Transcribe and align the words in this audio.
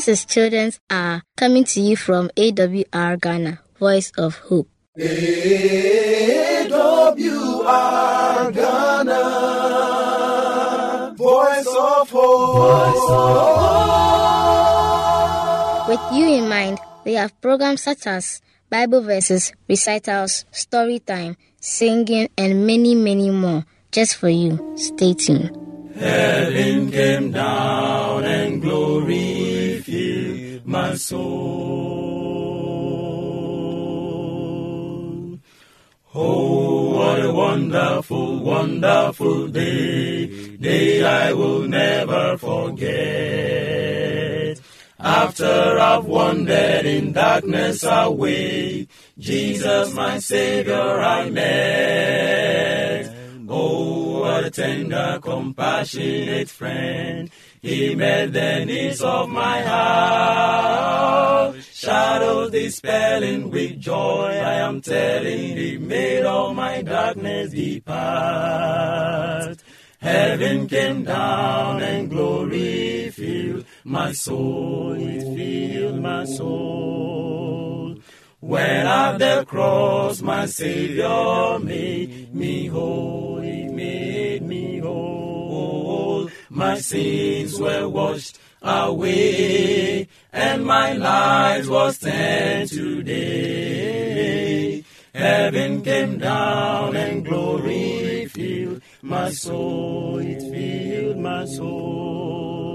This 0.00 0.08
is 0.08 0.24
Children's 0.24 0.80
Hour 0.88 1.20
coming 1.36 1.64
to 1.76 1.78
you 1.78 1.94
from 1.94 2.30
AWR 2.34 3.20
Ghana, 3.20 3.60
Voice 3.78 4.10
of 4.16 4.38
Hope. 4.48 4.66
AWR 4.96 5.12
Ghana, 8.48 9.20
Voice 11.18 11.68
of 11.68 12.08
Hope. 12.08 12.56
Voice 12.56 13.10
of 13.12 13.36
hope. 15.84 15.88
With 15.92 16.00
you 16.16 16.32
in 16.32 16.48
mind, 16.48 16.78
we 17.04 17.12
have 17.20 17.38
programs 17.42 17.82
such 17.82 18.06
as 18.06 18.40
Bible 18.70 19.02
verses, 19.02 19.52
recitals, 19.68 20.46
story 20.50 21.00
time, 21.00 21.36
singing, 21.60 22.30
and 22.38 22.66
many, 22.66 22.94
many 22.94 23.28
more 23.28 23.66
just 23.92 24.16
for 24.16 24.30
you. 24.30 24.56
Stay 24.76 25.12
tuned. 25.12 25.54
Heaven 25.94 26.90
came 26.90 27.32
down 27.32 28.24
and 28.24 28.62
glory 28.62 29.49
my 30.70 30.94
soul. 30.94 31.20
Oh, 36.14 36.90
what 36.94 37.24
a 37.24 37.32
wonderful, 37.32 38.38
wonderful 38.38 39.48
day, 39.48 40.56
day 40.56 41.02
I 41.04 41.32
will 41.32 41.66
never 41.66 42.38
forget. 42.38 42.90
After 44.98 45.78
I've 45.78 46.04
wandered 46.04 46.86
in 46.86 47.12
darkness 47.12 47.82
away, 47.82 48.86
Jesus, 49.18 49.92
my 49.94 50.18
Savior, 50.18 51.00
I 51.00 51.30
met. 51.30 53.19
Oh, 53.52 54.20
what 54.20 54.44
a 54.44 54.50
tender, 54.50 55.18
compassionate 55.20 56.48
friend. 56.48 57.28
He 57.60 57.96
met 57.96 58.32
the 58.32 58.64
needs 58.64 59.02
of 59.02 59.28
my 59.28 59.60
heart. 59.62 61.56
Shadows 61.60 62.52
dispelling 62.52 63.50
with 63.50 63.80
joy, 63.80 64.40
I 64.40 64.54
am 64.54 64.80
telling, 64.80 65.56
He 65.56 65.78
made 65.78 66.22
all 66.24 66.54
my 66.54 66.82
darkness 66.82 67.50
depart. 67.50 67.98
Heaven 69.98 70.68
came 70.68 71.02
down 71.02 71.82
and 71.82 72.08
glory 72.08 73.10
filled 73.10 73.64
my 73.82 74.12
soul, 74.12 74.92
it 74.96 75.24
filled 75.36 76.00
my 76.00 76.24
soul. 76.24 77.39
When 78.40 78.86
at 78.86 79.18
the 79.18 79.44
cross 79.46 80.22
my 80.22 80.46
Savior 80.46 81.58
made 81.58 82.34
me 82.34 82.68
whole, 82.68 83.38
He 83.40 83.68
made 83.68 84.40
me 84.42 84.78
whole. 84.78 86.30
My 86.48 86.78
sins 86.78 87.60
were 87.60 87.86
washed 87.86 88.38
away, 88.62 90.08
and 90.32 90.64
my 90.64 90.94
life 90.94 91.68
was 91.68 91.98
turned 91.98 92.70
today. 92.70 93.10
Heaven 95.14 95.82
came 95.82 96.16
down 96.16 96.96
and 96.96 97.22
glory 97.22 98.24
filled 98.24 98.80
my 99.02 99.30
soul, 99.30 100.18
it 100.18 100.40
filled 100.40 101.18
my 101.18 101.44
soul. 101.44 102.69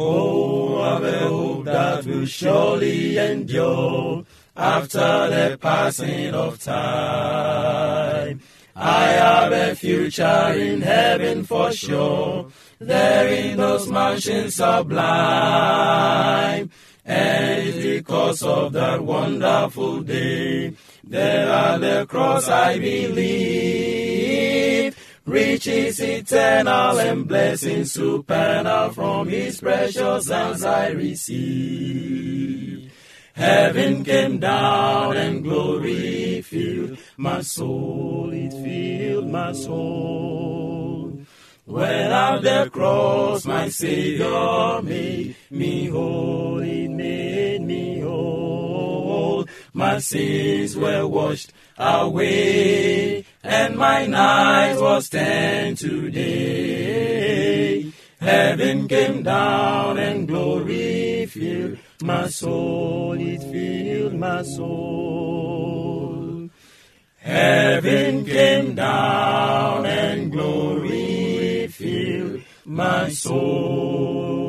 Oh, 0.00 0.80
have 0.80 1.02
a 1.02 1.18
hope 1.26 1.64
that 1.64 2.06
will 2.06 2.24
surely 2.24 3.18
endure 3.18 4.24
after 4.56 5.28
the 5.28 5.58
passing 5.60 6.34
of 6.34 6.62
time. 6.62 8.40
I 8.76 9.06
have 9.06 9.50
a 9.50 9.74
future 9.74 10.54
in 10.56 10.82
heaven 10.82 11.42
for 11.42 11.72
sure, 11.72 12.46
there 12.78 13.26
in 13.26 13.56
those 13.56 13.88
mansions 13.88 14.54
sublime. 14.54 15.90
And 17.04 17.82
because 17.82 18.44
of 18.44 18.74
that 18.74 19.02
wonderful 19.02 20.02
day, 20.02 20.74
there 21.02 21.48
at 21.48 21.78
the 21.78 22.06
cross 22.06 22.46
I 22.46 22.78
believe. 22.78 23.97
Riches 25.28 26.00
eternal 26.00 26.98
and 26.98 27.28
blessings 27.28 27.92
supernal 27.92 28.88
from 28.92 29.28
his 29.28 29.60
precious 29.60 30.30
hands 30.30 30.64
I 30.64 30.88
receive. 30.88 32.90
Heaven 33.34 34.04
came 34.04 34.38
down 34.38 35.18
and 35.18 35.44
glory 35.44 36.40
filled 36.40 36.98
my 37.18 37.42
soul, 37.42 38.30
it 38.32 38.54
filled 38.54 39.28
my 39.28 39.52
soul. 39.52 41.20
When 41.66 42.10
at 42.10 42.40
the 42.40 42.70
cross 42.72 43.44
my 43.44 43.68
Savior 43.68 44.80
made 44.80 45.36
me 45.50 45.88
whole, 45.88 46.60
it 46.60 46.88
made 46.88 47.60
me 47.60 48.00
whole. 48.00 48.47
My 49.72 49.98
sins 49.98 50.76
were 50.76 51.06
washed 51.06 51.52
away, 51.76 53.24
and 53.42 53.76
my 53.76 54.06
night 54.06 54.80
was 54.80 55.08
turned 55.08 55.78
to 55.78 56.10
day. 56.10 57.92
Heaven 58.20 58.88
came 58.88 59.22
down 59.22 59.98
and 59.98 60.26
glory 60.26 61.26
filled 61.26 61.78
my 62.02 62.28
soul, 62.28 63.16
it 63.18 63.42
filled 63.42 64.14
my 64.14 64.42
soul. 64.42 66.50
Heaven 67.16 68.24
came 68.24 68.74
down 68.74 69.86
and 69.86 70.32
glory 70.32 71.68
filled 71.68 72.42
my 72.64 73.08
soul. 73.10 74.47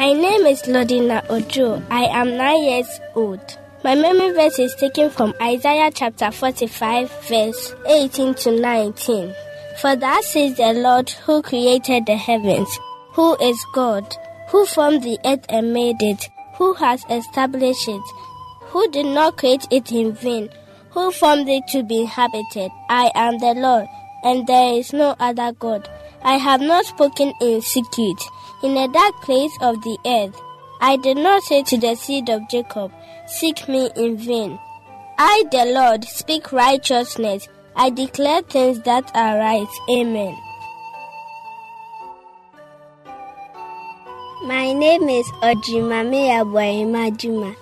My 0.00 0.14
name 0.14 0.46
is 0.46 0.62
Lodina 0.62 1.22
Ojo. 1.28 1.82
I 1.90 2.04
am 2.04 2.34
nine 2.38 2.62
years 2.64 3.00
old. 3.14 3.58
My 3.84 3.94
memory 3.94 4.30
verse 4.30 4.58
is 4.58 4.74
taken 4.76 5.10
from 5.10 5.34
Isaiah 5.42 5.90
chapter 5.94 6.30
45, 6.30 7.10
verse 7.28 7.74
18 7.86 8.32
to 8.36 8.58
19. 8.58 9.34
For 9.78 9.96
thus 9.96 10.26
says 10.28 10.56
the 10.56 10.72
Lord 10.72 11.10
who 11.10 11.42
created 11.42 12.06
the 12.06 12.16
heavens, 12.16 12.78
who 13.12 13.36
is 13.42 13.62
God, 13.74 14.06
who 14.48 14.64
formed 14.64 15.02
the 15.02 15.18
earth 15.26 15.44
and 15.50 15.74
made 15.74 16.00
it, 16.00 16.30
who 16.54 16.72
has 16.72 17.04
established 17.10 17.86
it, 17.86 18.02
who 18.72 18.90
did 18.92 19.04
not 19.04 19.36
create 19.36 19.68
it 19.70 19.92
in 19.92 20.12
vain, 20.14 20.48
who 20.92 21.10
formed 21.10 21.46
it 21.46 21.64
to 21.72 21.82
be 21.82 22.00
inhabited. 22.00 22.70
I 22.88 23.12
am 23.14 23.36
the 23.36 23.52
Lord, 23.52 23.86
and 24.24 24.46
there 24.46 24.72
is 24.78 24.94
no 24.94 25.14
other 25.20 25.52
God. 25.52 25.90
I 26.22 26.38
have 26.38 26.62
not 26.62 26.86
spoken 26.86 27.34
in 27.42 27.60
secret 27.60 28.16
in 28.62 28.76
a 28.76 28.88
dark 28.88 29.14
place 29.22 29.56
of 29.60 29.80
the 29.82 29.98
earth. 30.06 30.40
I 30.80 30.96
did 30.96 31.16
not 31.16 31.42
say 31.42 31.62
to 31.64 31.78
the 31.78 31.94
seed 31.94 32.28
of 32.28 32.48
Jacob, 32.48 32.92
Seek 33.26 33.68
me 33.68 33.90
in 33.96 34.16
vain. 34.16 34.58
I, 35.18 35.44
the 35.50 35.66
Lord, 35.66 36.04
speak 36.04 36.52
righteousness. 36.52 37.46
I 37.76 37.90
declare 37.90 38.42
things 38.42 38.80
that 38.80 39.10
are 39.14 39.38
right. 39.38 39.68
Amen. 39.90 40.36
My 44.44 44.72
name 44.72 45.08
is 45.08 45.26
Ojimame 45.42 47.16
Juma. 47.18 47.54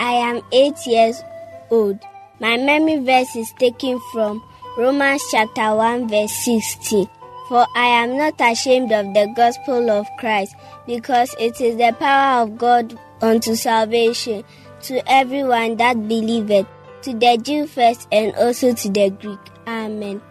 I 0.00 0.12
am 0.14 0.40
eight 0.50 0.78
years 0.86 1.22
old. 1.70 1.98
My 2.40 2.56
memory 2.56 2.98
verse 3.04 3.36
is 3.36 3.52
taken 3.52 4.00
from 4.12 4.42
Romans 4.76 5.22
chapter 5.30 5.74
1 5.74 6.08
verse 6.08 6.32
16. 6.44 7.06
For 7.52 7.66
I 7.74 7.84
am 7.84 8.16
not 8.16 8.40
ashamed 8.40 8.92
of 8.92 9.12
the 9.12 9.30
gospel 9.36 9.90
of 9.90 10.08
Christ, 10.18 10.56
because 10.86 11.36
it 11.38 11.60
is 11.60 11.76
the 11.76 11.94
power 11.98 12.44
of 12.44 12.56
God 12.56 12.98
unto 13.20 13.56
salvation 13.56 14.42
to 14.84 15.02
everyone 15.06 15.76
that 15.76 16.08
believeth, 16.08 16.66
to 17.02 17.12
the 17.12 17.36
Jew 17.36 17.66
first 17.66 18.08
and 18.10 18.34
also 18.36 18.72
to 18.72 18.88
the 18.88 19.10
Greek. 19.10 19.38
Amen. 19.66 20.22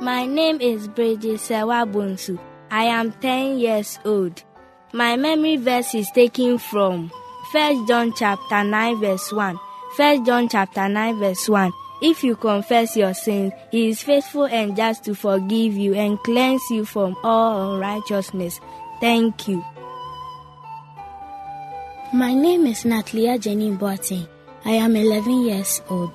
My 0.00 0.24
name 0.24 0.58
is 0.62 0.88
Bridget 0.88 1.36
Sewabunsu. 1.38 2.40
I 2.70 2.84
am 2.84 3.12
10 3.12 3.58
years 3.58 3.98
old. 4.06 4.42
My 4.94 5.16
memory 5.16 5.56
verse 5.56 5.94
is 5.94 6.10
taken 6.12 6.56
from 6.56 7.10
1 7.52 7.86
John 7.86 8.14
chapter 8.16 8.64
9 8.64 8.98
verse 8.98 9.30
1. 9.30 9.58
1 9.96 10.24
John 10.24 10.48
chapter 10.48 10.88
9 10.88 11.18
verse 11.18 11.46
1. 11.50 11.70
If 12.02 12.22
you 12.22 12.36
confess 12.36 12.96
your 12.96 13.14
sins, 13.14 13.52
he 13.70 13.88
is 13.88 14.02
faithful 14.02 14.44
and 14.44 14.76
just 14.76 15.04
to 15.04 15.14
forgive 15.14 15.74
you 15.74 15.94
and 15.94 16.18
cleanse 16.20 16.62
you 16.70 16.84
from 16.84 17.16
all 17.24 17.74
unrighteousness. 17.74 18.60
Thank 19.00 19.48
you. 19.48 19.64
My 22.12 22.34
name 22.34 22.66
is 22.66 22.84
Natalia 22.84 23.38
Jenny 23.38 23.70
Boateng. 23.70 24.28
I 24.64 24.72
am 24.72 24.94
11 24.94 25.46
years 25.46 25.80
old. 25.88 26.12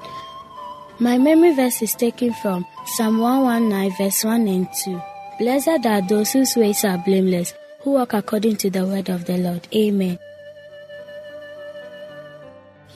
My 0.99 1.17
memory 1.17 1.55
verse 1.55 1.81
is 1.81 1.95
taken 1.95 2.33
from 2.33 2.65
Psalm 2.85 3.17
119, 3.17 3.97
verse 3.97 4.23
1 4.23 4.47
and 4.47 4.67
2. 4.85 5.01
Blessed 5.39 5.85
are 5.85 6.01
those 6.01 6.31
whose 6.31 6.55
ways 6.55 6.85
are 6.85 6.97
blameless, 6.99 7.55
who 7.81 7.93
walk 7.93 8.13
according 8.13 8.57
to 8.57 8.69
the 8.69 8.85
word 8.85 9.09
of 9.09 9.25
the 9.25 9.37
Lord. 9.37 9.67
Amen. 9.73 10.19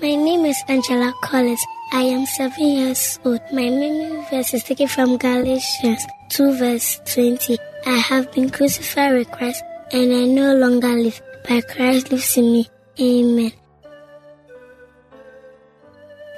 My 0.01 0.13
name 0.13 0.45
is 0.45 0.57
Angela 0.67 1.13
Collins. 1.23 1.65
I 1.95 2.01
am 2.11 2.25
seven 2.25 2.67
years 2.67 3.19
old. 3.23 3.39
My 3.53 3.69
memory 3.69 4.19
verse 4.29 4.53
is 4.53 4.65
taken 4.65 4.85
from 4.85 5.15
Galatians 5.15 6.05
2 6.27 6.57
verse 6.57 6.99
20. 7.05 7.57
I 7.85 7.95
have 7.95 8.33
been 8.33 8.49
crucified 8.49 9.13
with 9.13 9.31
Christ 9.31 9.63
and 9.93 10.11
I 10.11 10.25
no 10.25 10.55
longer 10.55 10.89
live, 10.89 11.21
but 11.47 11.65
Christ 11.69 12.11
lives 12.11 12.35
in 12.35 12.51
me. 12.51 12.67
Amen. 12.99 13.53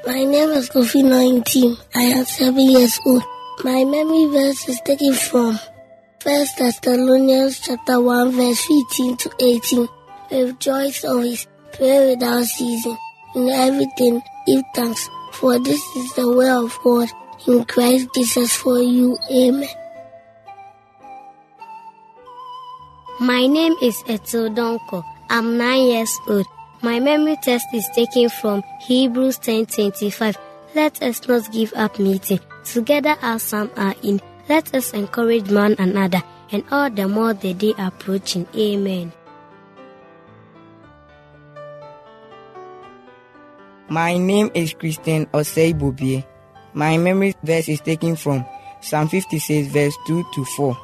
My 0.05 0.23
name 0.25 0.49
is 0.51 0.69
Kofi 0.69 1.03
19. 1.03 1.75
I 1.95 2.03
am 2.03 2.25
seven 2.25 2.69
years 2.69 2.99
old. 3.07 3.23
My 3.63 3.83
memory 3.83 4.25
verse 4.27 4.69
is 4.69 4.79
taken 4.81 5.15
from 5.15 5.57
First 6.19 6.59
Thessalonians 6.59 7.61
chapter 7.61 7.99
1 7.99 8.31
verse 8.31 8.61
15 8.61 9.17
to 9.17 9.31
18. 9.39 9.87
Rejoice 10.29 11.03
always, 11.03 11.47
pray 11.73 12.13
without 12.13 12.43
ceasing. 12.43 12.97
In 13.33 13.49
everything, 13.49 14.21
give 14.45 14.63
thanks, 14.75 15.09
for 15.37 15.59
this 15.59 15.81
is 15.95 16.13
the 16.13 16.27
will 16.27 16.65
of 16.65 16.77
God 16.83 17.09
in 17.47 17.63
Christ 17.65 18.09
Jesus 18.15 18.55
for 18.55 18.79
you. 18.79 19.17
Amen. 19.31 19.69
My 23.19 23.45
name 23.45 23.75
is 23.81 24.01
Eto 24.03 24.49
Donko. 24.53 25.03
I'm 25.29 25.57
nine 25.57 25.85
years 25.87 26.13
old. 26.27 26.45
My 26.81 26.99
memory 26.99 27.37
test 27.41 27.65
is 27.73 27.87
taken 27.95 28.29
from 28.29 28.63
Hebrews 28.81 29.39
10:25. 29.39 30.37
Let 30.75 31.01
us 31.01 31.27
not 31.27 31.51
give 31.51 31.73
up 31.75 31.97
meeting 31.97 32.39
together 32.63 33.17
as 33.21 33.41
some 33.41 33.71
are 33.75 33.95
in. 34.03 34.21
Let 34.47 34.73
us 34.73 34.93
encourage 34.93 35.49
one 35.51 35.75
another, 35.79 36.21
and 36.51 36.63
all 36.71 36.89
the 36.89 37.07
more 37.07 37.33
the 37.33 37.53
day 37.53 37.73
approaching. 37.77 38.45
Amen. 38.55 39.16
My 43.89 44.17
name 44.17 44.51
is 44.53 44.73
Christian 44.73 45.27
Osei. 45.27 46.25
My 46.73 46.97
memory 46.97 47.33
verse 47.41 47.69
is 47.69 47.79
taken 47.79 48.17
from 48.17 48.45
Psalm 48.81 49.07
56, 49.07 49.71
verse 49.71 49.95
2 50.07 50.25
to 50.35 50.43
4. 50.43 50.77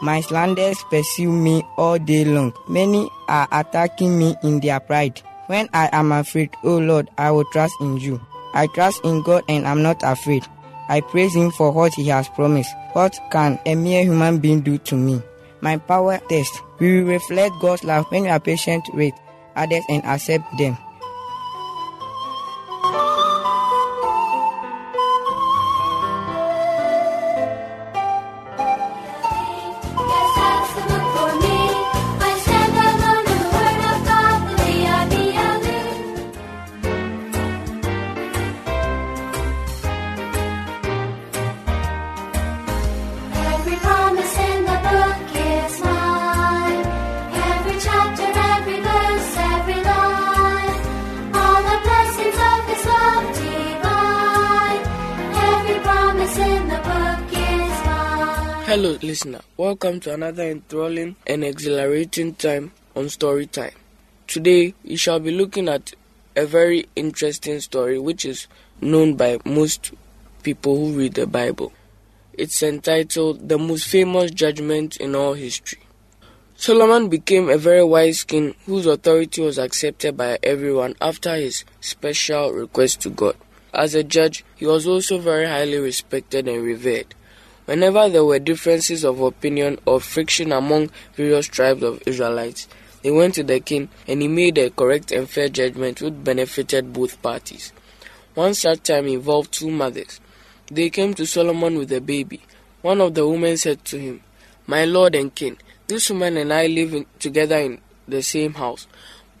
My 0.00 0.20
slanders 0.20 0.78
pursue 0.88 1.32
me 1.32 1.64
all 1.76 1.98
day 1.98 2.24
long. 2.24 2.52
Many 2.68 3.10
are 3.28 3.48
attacking 3.50 4.16
me 4.16 4.36
in 4.44 4.60
their 4.60 4.78
pride. 4.78 5.20
When 5.48 5.68
I 5.72 5.88
am 5.90 6.12
afraid, 6.12 6.50
O 6.62 6.78
Lord, 6.78 7.10
I 7.18 7.32
will 7.32 7.46
trust 7.46 7.74
in 7.80 7.96
you. 7.96 8.20
I 8.54 8.68
trust 8.68 9.04
in 9.04 9.22
God 9.22 9.42
and 9.48 9.66
am 9.66 9.82
not 9.82 10.00
afraid. 10.04 10.44
I 10.88 11.00
praise 11.00 11.34
Him 11.34 11.50
for 11.50 11.72
what 11.72 11.94
He 11.94 12.06
has 12.08 12.28
promised. 12.28 12.70
What 12.92 13.18
can 13.32 13.58
a 13.66 13.74
mere 13.74 14.04
human 14.04 14.38
being 14.38 14.60
do 14.60 14.78
to 14.78 14.94
me? 14.94 15.20
My 15.62 15.78
power 15.78 16.20
test. 16.28 16.62
We 16.78 17.02
will 17.02 17.08
reflect 17.08 17.54
God's 17.60 17.82
love 17.82 18.06
when 18.10 18.22
we 18.22 18.28
are 18.28 18.38
patient 18.38 18.88
with 18.94 19.14
others 19.56 19.82
and 19.88 20.04
accept 20.04 20.44
them. 20.58 20.78
Hello, 58.76 58.98
listener. 59.00 59.40
Welcome 59.56 60.00
to 60.00 60.12
another 60.12 60.42
enthralling 60.42 61.16
and 61.26 61.42
exhilarating 61.42 62.34
time 62.34 62.72
on 62.94 63.08
Story 63.08 63.46
Time. 63.46 63.72
Today, 64.26 64.74
we 64.84 64.96
shall 64.96 65.18
be 65.18 65.30
looking 65.30 65.66
at 65.66 65.94
a 66.36 66.44
very 66.44 66.86
interesting 66.94 67.58
story 67.60 67.98
which 67.98 68.26
is 68.26 68.48
known 68.82 69.14
by 69.14 69.38
most 69.46 69.92
people 70.42 70.76
who 70.76 70.98
read 70.98 71.14
the 71.14 71.26
Bible. 71.26 71.72
It's 72.34 72.62
entitled 72.62 73.48
The 73.48 73.56
Most 73.56 73.88
Famous 73.88 74.30
Judgment 74.30 74.98
in 74.98 75.14
All 75.14 75.32
History. 75.32 75.80
Solomon 76.54 77.08
became 77.08 77.48
a 77.48 77.56
very 77.56 77.82
wise 77.82 78.24
king 78.24 78.54
whose 78.66 78.84
authority 78.84 79.40
was 79.40 79.56
accepted 79.56 80.18
by 80.18 80.38
everyone 80.42 80.96
after 81.00 81.34
his 81.34 81.64
special 81.80 82.52
request 82.52 83.00
to 83.00 83.08
God. 83.08 83.36
As 83.72 83.94
a 83.94 84.04
judge, 84.04 84.44
he 84.54 84.66
was 84.66 84.86
also 84.86 85.16
very 85.16 85.46
highly 85.46 85.78
respected 85.78 86.46
and 86.46 86.62
revered. 86.62 87.14
Whenever 87.66 88.08
there 88.08 88.24
were 88.24 88.38
differences 88.38 89.04
of 89.04 89.20
opinion 89.20 89.78
or 89.86 90.00
friction 90.00 90.52
among 90.52 90.90
various 91.14 91.46
tribes 91.46 91.82
of 91.82 92.02
Israelites, 92.06 92.68
they 93.02 93.10
went 93.10 93.34
to 93.34 93.42
the 93.42 93.60
king 93.60 93.88
and 94.08 94.22
he 94.22 94.28
made 94.28 94.56
a 94.58 94.70
correct 94.70 95.12
and 95.12 95.28
fair 95.28 95.48
judgment 95.48 96.00
which 96.00 96.24
benefited 96.24 96.92
both 96.92 97.20
parties. 97.22 97.72
One 98.34 98.54
such 98.54 98.82
time 98.84 99.06
involved 99.06 99.52
two 99.52 99.70
mothers. 99.70 100.20
They 100.68 100.90
came 100.90 101.14
to 101.14 101.26
Solomon 101.26 101.78
with 101.78 101.92
a 101.92 102.00
baby. 102.00 102.42
One 102.82 103.00
of 103.00 103.14
the 103.14 103.26
women 103.26 103.56
said 103.56 103.84
to 103.86 103.98
him, 103.98 104.22
My 104.66 104.84
lord 104.84 105.14
and 105.14 105.34
king, 105.34 105.58
this 105.86 106.10
woman 106.10 106.36
and 106.36 106.52
I 106.52 106.66
live 106.66 106.94
in, 106.94 107.06
together 107.18 107.58
in 107.58 107.80
the 108.06 108.22
same 108.22 108.54
house. 108.54 108.86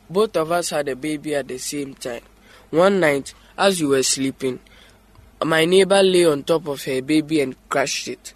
Both 0.08 0.36
of 0.36 0.52
us 0.52 0.70
had 0.70 0.88
a 0.88 0.96
baby 0.96 1.34
at 1.34 1.48
the 1.48 1.58
same 1.58 1.94
time. 1.94 2.22
One 2.70 3.00
night, 3.00 3.34
as 3.58 3.80
we 3.80 3.86
were 3.88 4.02
sleeping, 4.02 4.60
my 5.44 5.64
neighbor 5.64 6.02
lay 6.02 6.24
on 6.24 6.44
top 6.44 6.66
of 6.66 6.84
her 6.84 7.02
baby 7.02 7.40
and 7.40 7.56
crushed 7.68 8.08
it. 8.08 8.32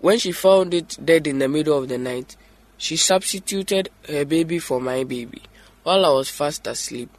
When 0.00 0.18
she 0.18 0.32
found 0.32 0.74
it 0.74 0.98
dead 1.02 1.26
in 1.26 1.38
the 1.38 1.48
middle 1.48 1.78
of 1.78 1.88
the 1.88 1.98
night, 1.98 2.36
she 2.76 2.96
substituted 2.96 3.90
her 4.08 4.24
baby 4.24 4.58
for 4.58 4.80
my 4.80 5.04
baby 5.04 5.42
while 5.82 6.04
I 6.04 6.10
was 6.10 6.30
fast 6.30 6.66
asleep. 6.66 7.10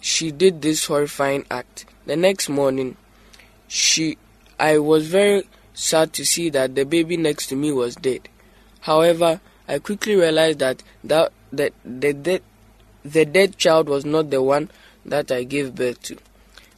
She 0.00 0.32
did 0.32 0.62
this 0.62 0.86
horrifying 0.86 1.46
act. 1.50 1.84
The 2.06 2.16
next 2.16 2.48
morning, 2.48 2.96
she 3.68 4.18
I 4.58 4.78
was 4.78 5.06
very 5.06 5.44
sad 5.74 6.12
to 6.14 6.24
see 6.24 6.50
that 6.50 6.74
the 6.74 6.84
baby 6.84 7.16
next 7.16 7.46
to 7.48 7.56
me 7.56 7.72
was 7.72 7.96
dead. 7.96 8.28
However, 8.80 9.40
I 9.68 9.78
quickly 9.78 10.16
realized 10.16 10.58
that 10.58 10.82
that, 11.04 11.32
that 11.52 11.72
the, 11.84 12.12
dead, 12.12 12.42
the 13.04 13.24
dead 13.24 13.56
child 13.56 13.88
was 13.88 14.04
not 14.04 14.30
the 14.30 14.42
one 14.42 14.70
that 15.04 15.30
I 15.30 15.44
gave 15.44 15.74
birth 15.74 16.02
to. 16.02 16.18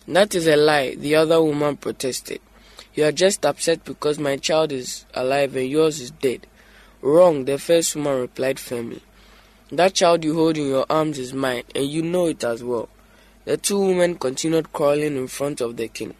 That 0.07 0.35
is 0.35 0.47
a 0.47 0.57
lie, 0.57 0.97
the 0.97 1.15
other 1.15 1.43
woman 1.43 1.79
protested. 1.79 2.43
You 2.95 3.05
are 3.05 3.13
just 3.13 3.47
upset 3.47 3.85
because 3.85 4.19
my 4.19 4.37
child 4.37 4.71
is 4.71 5.07
alive 5.15 5.57
and 5.57 5.67
yours 5.67 5.99
is 5.99 6.11
dead. 6.11 6.47
Wrong, 7.01 7.47
the 7.47 7.59
first 7.59 7.97
woman 7.97 8.21
replied 8.21 8.61
firmly. 8.61 9.01
That 9.73 9.95
child 9.95 10.23
you 10.23 10.35
hold 10.35 10.59
in 10.59 10.69
your 10.69 10.85
arms 10.91 11.19
is 11.19 11.33
mine, 11.33 11.65
and 11.75 11.87
you 11.87 12.03
know 12.03 12.27
it 12.27 12.45
as 12.45 12.63
well. 12.63 12.91
The 13.47 13.57
two 13.57 13.81
women 13.81 14.17
continued 14.17 14.75
quarreling 14.75 15.17
in 15.17 15.27
front 15.27 15.63
of 15.63 15.79
the 15.79 15.89
king. 15.89 16.15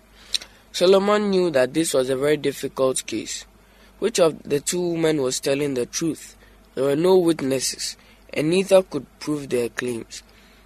Solomon 0.73 1.29
knew 1.29 1.51
that 1.51 1.75
this 1.75 1.93
was 1.93 2.09
a 2.09 2.17
very 2.17 2.39
difficult 2.39 3.05
case. 3.05 3.45
Which 3.99 4.19
of 4.19 4.43
the 4.45 4.61
two 4.61 4.81
women 4.81 5.21
was 5.21 5.41
telling 5.41 5.75
the 5.75 5.85
truth? 5.85 6.37
There 6.75 6.85
were 6.85 6.97
no 6.97 7.19
witnesses, 7.19 7.99
and 8.33 8.49
neither 8.49 8.83
could 8.83 9.07
prove 9.21 9.51
their 9.51 9.69
claims. 9.69 10.23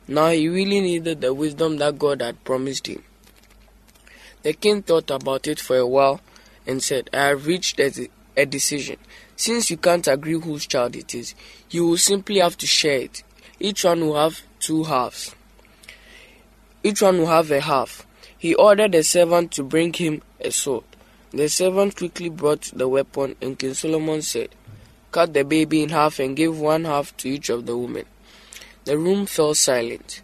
Now 0.06 0.30
he 0.30 0.48
really 0.48 0.80
needed 0.80 1.20
the 1.20 1.34
wisdom 1.34 1.78
that 1.78 1.98
God 1.98 2.22
had 2.22 2.44
promised 2.44 2.86
him. 2.86 3.02
The 4.42 4.52
king 4.52 4.82
thought 4.82 5.10
about 5.10 5.46
it 5.46 5.58
for 5.58 5.76
a 5.76 5.86
while 5.86 6.20
and 6.66 6.82
said, 6.82 7.10
I 7.12 7.26
have 7.26 7.46
reached 7.46 7.80
a, 7.80 8.08
a 8.36 8.46
decision. 8.46 8.98
Since 9.36 9.70
you 9.70 9.76
can't 9.76 10.06
agree 10.06 10.38
whose 10.38 10.66
child 10.66 10.96
it 10.96 11.14
is, 11.14 11.34
you 11.70 11.86
will 11.86 11.96
simply 11.96 12.38
have 12.38 12.56
to 12.58 12.66
share 12.66 13.00
it. 13.00 13.22
Each 13.60 13.84
one 13.84 14.00
will 14.00 14.16
have 14.16 14.42
two 14.60 14.84
halves. 14.84 15.34
Each 16.82 17.02
one 17.02 17.18
will 17.18 17.26
have 17.26 17.50
a 17.50 17.60
half. 17.60 18.06
He 18.38 18.54
ordered 18.54 18.94
a 18.94 19.02
servant 19.02 19.50
to 19.52 19.64
bring 19.64 19.92
him 19.92 20.22
a 20.40 20.50
sword. 20.50 20.84
The 21.32 21.48
servant 21.48 21.96
quickly 21.96 22.28
brought 22.28 22.70
the 22.74 22.88
weapon, 22.88 23.36
and 23.42 23.58
King 23.58 23.74
Solomon 23.74 24.22
said, 24.22 24.54
Cut 25.10 25.34
the 25.34 25.42
baby 25.42 25.82
in 25.82 25.88
half 25.88 26.18
and 26.20 26.36
give 26.36 26.58
one 26.58 26.84
half 26.84 27.16
to 27.18 27.28
each 27.28 27.48
of 27.48 27.66
the 27.66 27.76
women. 27.76 28.06
The 28.84 28.96
room 28.96 29.26
fell 29.26 29.54
silent. 29.54 30.22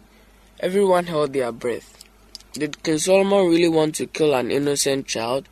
Everyone 0.59 1.05
held 1.05 1.33
their 1.33 1.51
breath. 1.51 1.94
Did 2.57 2.81
King 2.83 2.99
Solomon 2.99 3.49
really 3.49 3.67
want 3.67 3.95
to 3.95 4.05
kill 4.05 4.33
an 4.33 4.49
innocent 4.49 5.07
child? 5.07 5.49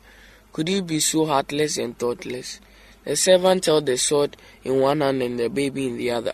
Could 0.54 0.68
he 0.68 0.80
be 0.80 1.00
so 1.00 1.26
heartless 1.26 1.76
and 1.76 1.98
thoughtless? 1.98 2.60
The 3.04 3.14
servant 3.14 3.66
held 3.66 3.84
the 3.84 3.98
sword 3.98 4.38
in 4.62 4.80
one 4.80 5.02
hand 5.02 5.22
and 5.22 5.38
the 5.38 5.50
baby 5.50 5.86
in 5.86 5.98
the 5.98 6.10
other. 6.12 6.32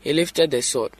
He 0.00 0.12
lifted 0.12 0.50
the 0.50 0.60
sword. 0.60 0.90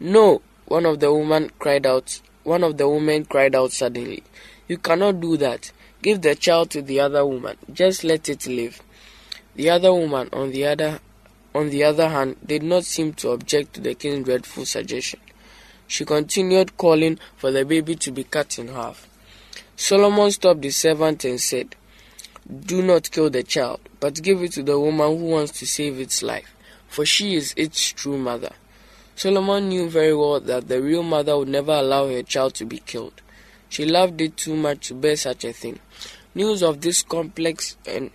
No! 0.00 0.40
One 0.64 0.86
of 0.86 1.00
the 1.00 1.12
women 1.12 1.50
cried 1.58 1.84
out 1.84 2.22
one 2.44 2.64
of 2.64 2.78
the 2.78 2.88
women 2.88 3.26
cried 3.26 3.54
out 3.54 3.72
suddenly. 3.72 4.22
You 4.68 4.78
cannot 4.78 5.20
do 5.20 5.36
that. 5.36 5.70
Give 6.00 6.22
the 6.22 6.34
child 6.34 6.70
to 6.70 6.80
the 6.80 7.00
other 7.00 7.26
woman. 7.26 7.58
Just 7.70 8.04
let 8.04 8.26
it 8.30 8.46
live. 8.46 8.80
The 9.54 9.68
other 9.68 9.92
woman, 9.92 10.30
on 10.32 10.52
the 10.52 10.64
other, 10.64 11.00
on 11.54 11.68
the 11.68 11.84
other 11.84 12.08
hand, 12.08 12.36
did 12.46 12.62
not 12.62 12.84
seem 12.84 13.12
to 13.14 13.32
object 13.32 13.74
to 13.74 13.80
the 13.82 13.94
king's 13.94 14.24
dreadful 14.24 14.64
suggestion. 14.64 15.20
She 15.86 16.04
continued 16.04 16.76
calling 16.76 17.18
for 17.36 17.50
the 17.50 17.64
baby 17.64 17.96
to 17.96 18.10
be 18.10 18.24
cut 18.24 18.58
in 18.58 18.68
half. 18.68 19.08
Solomon 19.76 20.30
stopped 20.30 20.62
the 20.62 20.70
servant 20.70 21.24
and 21.24 21.40
said, 21.40 21.76
Do 22.64 22.82
not 22.82 23.10
kill 23.10 23.30
the 23.30 23.42
child, 23.42 23.80
but 24.00 24.22
give 24.22 24.42
it 24.42 24.52
to 24.52 24.62
the 24.62 24.78
woman 24.78 25.18
who 25.18 25.24
wants 25.26 25.52
to 25.58 25.66
save 25.66 26.00
its 26.00 26.22
life, 26.22 26.54
for 26.88 27.04
she 27.04 27.34
is 27.34 27.52
its 27.56 27.92
true 27.92 28.18
mother. 28.18 28.52
Solomon 29.14 29.68
knew 29.68 29.88
very 29.88 30.14
well 30.14 30.40
that 30.40 30.68
the 30.68 30.82
real 30.82 31.02
mother 31.02 31.38
would 31.38 31.48
never 31.48 31.72
allow 31.72 32.08
her 32.08 32.22
child 32.22 32.54
to 32.54 32.64
be 32.64 32.78
killed. 32.78 33.22
She 33.68 33.84
loved 33.84 34.20
it 34.20 34.36
too 34.36 34.54
much 34.54 34.88
to 34.88 34.94
bear 34.94 35.16
such 35.16 35.44
a 35.44 35.52
thing. 35.52 35.80
News 36.34 36.62
of 36.62 36.80
this 36.80 37.02
complex 37.02 37.76
and 37.86 38.10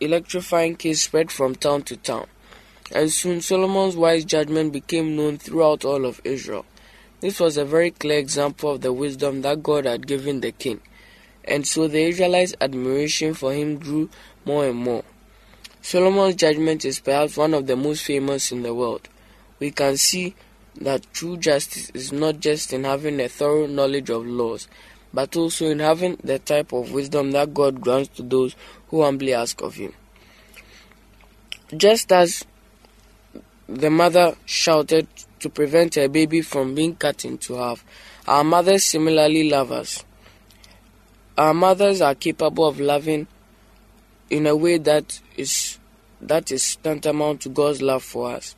electrifying 0.00 0.76
case 0.76 1.02
spread 1.02 1.30
from 1.30 1.54
town 1.54 1.82
to 1.82 1.96
town, 1.96 2.26
and 2.94 3.10
soon 3.10 3.40
Solomon's 3.40 3.96
wise 3.96 4.24
judgment 4.24 4.72
became 4.72 5.16
known 5.16 5.38
throughout 5.38 5.84
all 5.84 6.04
of 6.04 6.20
Israel. 6.24 6.66
This 7.20 7.40
was 7.40 7.56
a 7.56 7.64
very 7.64 7.90
clear 7.90 8.18
example 8.18 8.72
of 8.72 8.80
the 8.80 8.92
wisdom 8.92 9.42
that 9.42 9.62
God 9.62 9.84
had 9.86 10.06
given 10.06 10.40
the 10.40 10.52
king, 10.52 10.80
and 11.44 11.66
so 11.66 11.88
the 11.88 12.02
Israelites' 12.02 12.54
admiration 12.60 13.34
for 13.34 13.52
him 13.52 13.78
grew 13.78 14.10
more 14.44 14.66
and 14.66 14.76
more. 14.76 15.04
Solomon's 15.80 16.36
judgment 16.36 16.84
is 16.84 17.00
perhaps 17.00 17.36
one 17.36 17.54
of 17.54 17.66
the 17.66 17.76
most 17.76 18.04
famous 18.04 18.52
in 18.52 18.62
the 18.62 18.74
world. 18.74 19.08
We 19.58 19.70
can 19.70 19.96
see 19.96 20.34
that 20.80 21.12
true 21.12 21.36
justice 21.36 21.90
is 21.90 22.12
not 22.12 22.40
just 22.40 22.72
in 22.72 22.84
having 22.84 23.20
a 23.20 23.28
thorough 23.28 23.66
knowledge 23.66 24.10
of 24.10 24.26
laws, 24.26 24.68
but 25.12 25.36
also 25.36 25.66
in 25.66 25.78
having 25.78 26.16
the 26.24 26.38
type 26.38 26.72
of 26.72 26.92
wisdom 26.92 27.32
that 27.32 27.54
God 27.54 27.80
grants 27.80 28.16
to 28.16 28.22
those 28.22 28.56
who 28.88 29.02
humbly 29.02 29.34
ask 29.34 29.60
of 29.60 29.74
Him. 29.74 29.92
Just 31.76 32.12
as 32.12 32.44
the 33.74 33.90
mother 33.90 34.34
shouted 34.44 35.06
to 35.40 35.48
prevent 35.48 35.94
her 35.94 36.08
baby 36.08 36.42
from 36.42 36.74
being 36.74 36.94
cut 36.94 37.24
into 37.24 37.54
half, 37.56 37.84
our 38.28 38.44
mothers 38.44 38.84
similarly 38.84 39.48
love 39.48 39.72
us. 39.72 40.04
Our 41.38 41.54
mothers 41.54 42.00
are 42.02 42.14
capable 42.14 42.66
of 42.66 42.78
loving 42.78 43.26
in 44.28 44.46
a 44.46 44.54
way 44.54 44.78
that 44.78 45.20
is 45.36 45.78
that 46.20 46.52
is 46.52 46.76
tantamount 46.76 47.40
to 47.40 47.48
God's 47.48 47.82
love 47.82 48.02
for 48.02 48.32
us. 48.32 48.54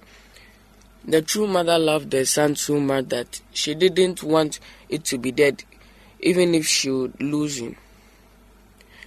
The 1.05 1.23
true 1.23 1.47
mother 1.47 1.79
loved 1.79 2.13
her 2.13 2.25
son 2.25 2.57
so 2.57 2.81
much 2.81 3.09
that 3.09 3.41
she 3.53 3.75
didn't 3.75 4.23
want 4.23 4.59
it 4.89 5.05
to 5.05 5.19
be 5.19 5.33
dead, 5.33 5.63
even 6.21 6.55
if 6.55 6.67
she 6.67 6.91
would 6.91 7.23
lose 7.23 7.59
him. 7.59 7.77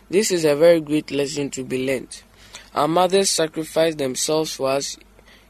This 0.09 0.31
is 0.31 0.45
a 0.45 0.55
very 0.55 0.79
great 0.79 1.11
lesson 1.11 1.49
to 1.51 1.63
be 1.63 1.85
learned. 1.85 2.23
Our 2.73 2.87
mothers 2.87 3.29
sacrifice 3.29 3.95
themselves 3.95 4.55
for 4.55 4.69
us 4.69 4.97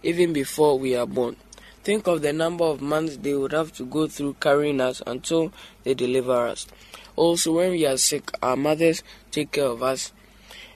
even 0.03 0.33
before 0.33 0.77
we 0.77 0.95
are 0.95 1.05
born. 1.05 1.35
Think 1.83 2.07
of 2.07 2.21
the 2.21 2.33
number 2.33 2.65
of 2.65 2.81
months 2.81 3.17
they 3.17 3.33
would 3.33 3.53
have 3.53 3.71
to 3.73 3.85
go 3.85 4.07
through 4.07 4.35
carrying 4.41 4.81
us 4.81 5.01
until 5.07 5.53
they 5.83 5.93
deliver 5.93 6.47
us. 6.47 6.67
Also, 7.15 7.53
when 7.53 7.71
we 7.71 7.85
are 7.85 7.97
sick, 7.97 8.29
our 8.43 8.55
mothers 8.57 9.03
take 9.31 9.53
care 9.53 9.65
of 9.65 9.81
us 9.81 10.11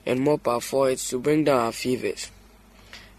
and 0.06 0.20
mop 0.20 0.48
our 0.48 0.60
foreheads 0.60 1.08
to 1.10 1.18
bring 1.18 1.44
down 1.44 1.60
our 1.60 1.72
fevers. 1.72 2.30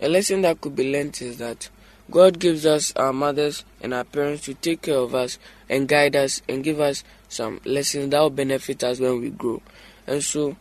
A 0.02 0.10
lesson 0.10 0.42
that 0.42 0.60
could 0.60 0.76
be 0.76 0.92
learnt 0.92 1.22
is 1.22 1.38
that 1.38 1.70
God 2.12 2.40
gives 2.40 2.66
us 2.66 2.94
our 2.96 3.14
mothers 3.14 3.64
and 3.82 3.94
our 3.94 4.04
parents 4.04 4.44
to 4.46 4.54
take 4.54 4.82
care 4.82 4.98
of 4.98 5.16
us 5.16 5.40
and 5.70 5.88
guide 5.88 6.16
us 6.16 6.42
and 6.50 6.64
give 6.64 6.80
us 6.80 7.04
some 7.30 7.62
lessons 7.64 8.10
that 8.12 8.20
will 8.20 8.30
benefit 8.30 8.84
us 8.84 9.00
when 9.00 9.22
we 9.22 9.30
grow. 9.30 9.62
And 10.06 10.24
so 10.24 10.58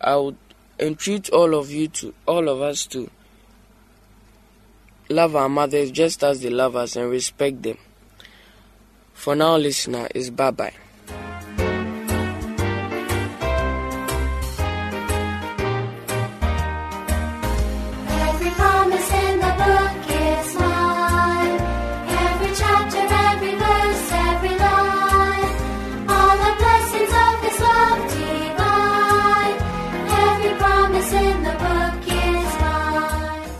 I 0.00 0.16
would 0.16 0.36
entreat 0.78 1.30
all 1.30 1.54
of 1.54 1.70
you 1.70 1.88
to 1.88 2.14
all 2.26 2.48
of 2.48 2.60
us 2.60 2.86
to 2.86 3.10
love 5.08 5.36
our 5.36 5.48
mothers 5.48 5.90
just 5.90 6.22
as 6.22 6.40
they 6.42 6.50
love 6.50 6.76
us 6.76 6.96
and 6.96 7.10
respect 7.10 7.62
them. 7.62 7.78
For 9.14 9.34
now 9.34 9.56
listener 9.56 10.08
is 10.14 10.30
bye 10.30 10.50
bye. 10.50 10.72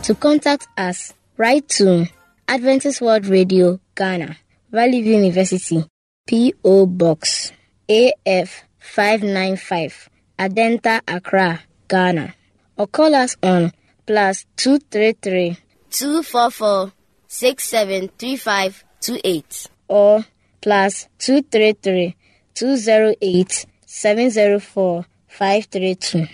To 0.09 0.15
contact 0.15 0.67
us, 0.75 1.13
write 1.39 1.67
to 1.69 2.05
Adventist 2.49 2.99
World 2.99 3.25
Radio, 3.27 3.79
Ghana, 3.95 4.35
Valley 4.71 5.01
View 5.01 5.15
University, 5.15 5.85
P.O. 6.27 6.85
Box, 6.85 7.53
AF 7.87 8.63
595, 8.77 10.09
Adenta, 10.37 10.99
Accra, 11.07 11.61
Ghana. 11.87 12.35
Or 12.75 12.87
call 12.87 13.15
us 13.15 13.37
on 13.41 13.71
plus 14.05 14.45
233 14.57 15.55
244 15.91 16.91
673528 17.27 19.67
or 19.87 20.25
plus 20.61 21.07
233 21.19 22.17
208 22.53 23.65
704 23.85 25.05
532 25.27 26.27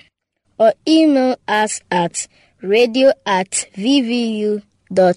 or 0.57 0.73
email 0.87 1.35
us 1.47 1.79
at 1.91 2.27
radio 2.61 3.11
at 3.25 3.67
vvu.edu.gh. 3.75 4.63
the 4.89 5.13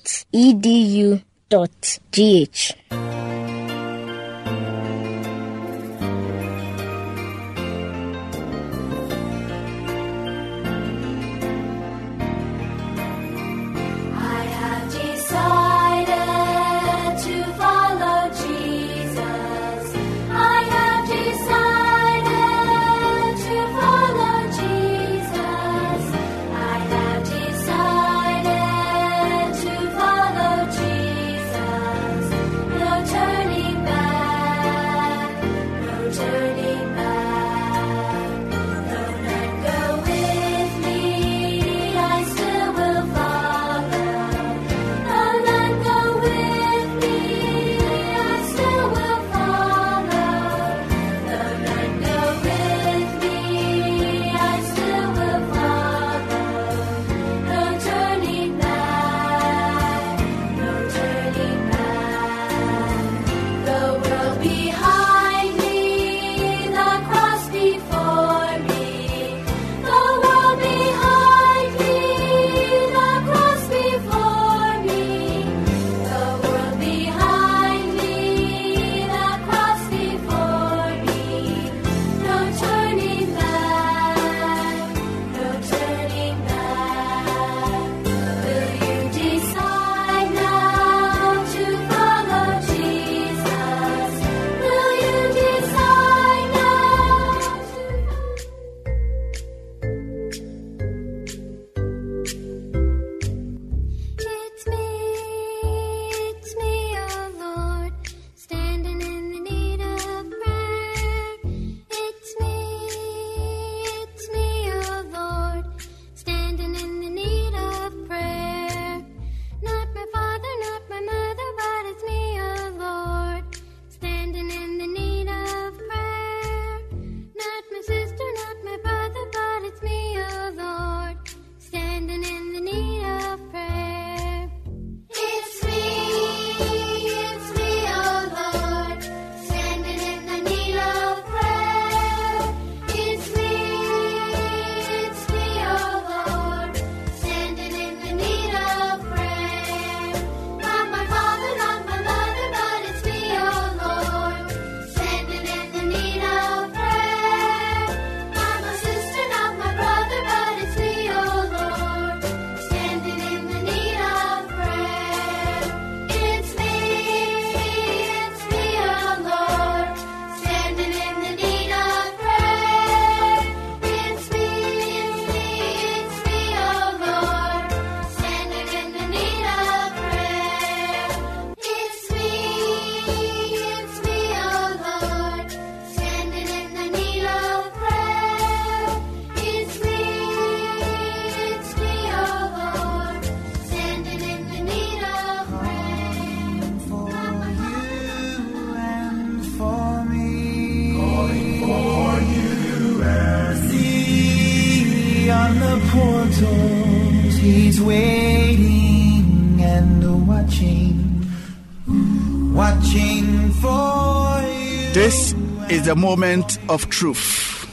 the 215.88 215.96
moment 215.96 216.58
of 216.68 216.90
truth. 216.90 217.66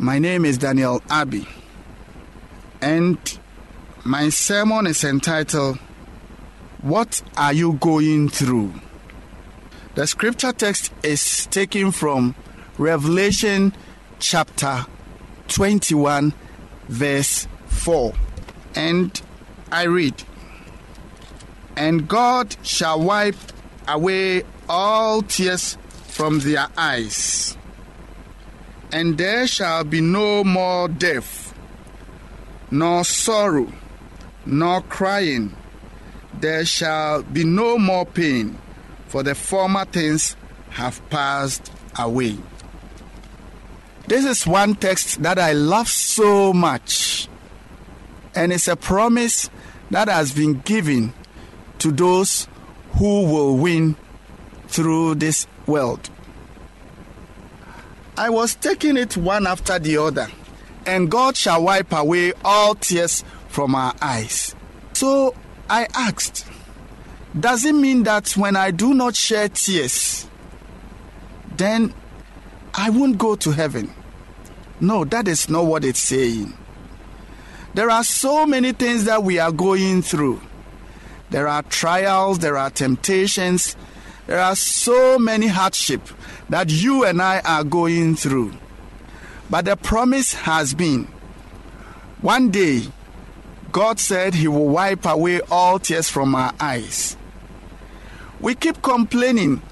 My 0.00 0.18
name 0.18 0.44
is 0.44 0.58
Daniel 0.58 1.00
Abbey, 1.08 1.46
and 2.80 3.16
my 4.02 4.30
sermon 4.30 4.88
is 4.88 5.04
entitled, 5.04 5.78
What 6.82 7.22
Are 7.36 7.52
You 7.52 7.74
Going 7.74 8.28
Through? 8.30 8.74
The 9.94 10.08
scripture 10.08 10.50
text 10.50 10.92
is 11.04 11.46
taken 11.46 11.92
from 11.92 12.34
Revelation 12.78 13.72
chapter 14.18 14.86
21, 15.46 16.34
verse 16.88 17.46
4. 17.66 18.12
And 18.74 19.22
I 19.70 19.84
read, 19.84 20.20
And 21.76 22.08
God 22.08 22.56
shall 22.64 23.00
wipe 23.00 23.36
away 23.86 24.42
all 24.68 25.22
tears 25.22 25.78
from 26.16 26.38
their 26.38 26.66
eyes, 26.78 27.58
and 28.90 29.18
there 29.18 29.46
shall 29.46 29.84
be 29.84 30.00
no 30.00 30.42
more 30.42 30.88
death, 30.88 31.52
nor 32.70 33.04
sorrow, 33.04 33.70
nor 34.46 34.80
crying. 34.80 35.54
There 36.40 36.64
shall 36.64 37.22
be 37.22 37.44
no 37.44 37.76
more 37.76 38.06
pain 38.06 38.58
for 39.08 39.22
the 39.22 39.34
former 39.34 39.84
things 39.84 40.36
have 40.70 41.06
passed 41.10 41.70
away. 41.98 42.38
This 44.06 44.24
is 44.24 44.46
one 44.46 44.74
text 44.74 45.22
that 45.22 45.38
I 45.38 45.52
love 45.52 45.88
so 45.88 46.54
much, 46.54 47.28
and 48.34 48.54
it's 48.54 48.68
a 48.68 48.76
promise 48.76 49.50
that 49.90 50.08
has 50.08 50.32
been 50.32 50.60
given 50.60 51.12
to 51.80 51.92
those 51.92 52.48
who 52.94 53.26
will 53.26 53.58
win 53.58 53.96
through 54.68 55.16
this 55.16 55.46
world. 55.66 56.10
I 58.16 58.30
was 58.30 58.54
taking 58.54 58.96
it 58.96 59.16
one 59.16 59.46
after 59.46 59.78
the 59.78 59.98
other, 59.98 60.28
and 60.86 61.10
God 61.10 61.36
shall 61.36 61.62
wipe 61.62 61.92
away 61.92 62.32
all 62.44 62.74
tears 62.74 63.24
from 63.48 63.74
our 63.74 63.94
eyes. 64.00 64.54
So 64.94 65.34
I 65.68 65.86
asked, 65.94 66.46
does 67.38 67.64
it 67.64 67.74
mean 67.74 68.04
that 68.04 68.30
when 68.36 68.56
I 68.56 68.70
do 68.70 68.94
not 68.94 69.16
shed 69.16 69.54
tears, 69.54 70.26
then 71.56 71.92
I 72.72 72.90
won't 72.90 73.18
go 73.18 73.36
to 73.36 73.50
heaven? 73.50 73.92
No, 74.80 75.04
that 75.04 75.28
is 75.28 75.48
not 75.48 75.66
what 75.66 75.84
it's 75.84 76.00
saying. 76.00 76.52
There 77.74 77.90
are 77.90 78.04
so 78.04 78.46
many 78.46 78.72
things 78.72 79.04
that 79.04 79.22
we 79.22 79.38
are 79.38 79.52
going 79.52 80.00
through. 80.00 80.40
There 81.28 81.48
are 81.48 81.62
trials, 81.62 82.38
there 82.38 82.56
are 82.56 82.70
temptations, 82.70 83.76
there 84.26 84.40
are 84.40 84.56
so 84.56 85.18
many 85.18 85.46
hardships 85.46 86.12
that 86.48 86.70
you 86.70 87.04
and 87.04 87.22
I 87.22 87.40
are 87.40 87.64
going 87.64 88.16
through. 88.16 88.52
But 89.48 89.64
the 89.66 89.76
promise 89.76 90.34
has 90.34 90.74
been 90.74 91.04
one 92.20 92.50
day, 92.50 92.82
God 93.72 94.00
said 94.00 94.34
He 94.34 94.48
will 94.48 94.68
wipe 94.68 95.04
away 95.04 95.40
all 95.50 95.78
tears 95.78 96.08
from 96.08 96.34
our 96.34 96.52
eyes. 96.58 97.16
We 98.40 98.54
keep 98.54 98.82
complaining. 98.82 99.62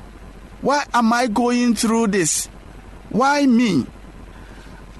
Why 0.60 0.84
am 0.94 1.12
I 1.12 1.26
going 1.26 1.74
through 1.74 2.08
this? 2.08 2.46
Why 3.10 3.46
me? 3.46 3.86